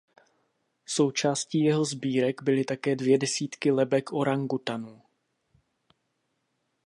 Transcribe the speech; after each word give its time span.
Součástí 0.85 1.59
jeho 1.63 1.85
sbírek 1.85 2.41
byly 2.41 2.63
také 2.65 2.95
dvě 2.95 3.17
desítky 3.17 3.71
lebek 3.71 4.13
orangutanů. 4.13 5.01